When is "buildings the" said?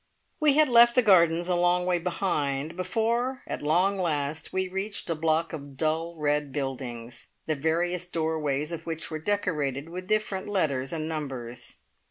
6.51-7.53